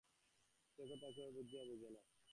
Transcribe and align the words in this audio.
সে 0.73 0.83
কথা 0.89 1.07
কেহ 1.15 1.27
বুঝিয়াও 1.35 1.65
বোঝে 1.69 1.89
না 1.89 2.01
কেন! 2.03 2.19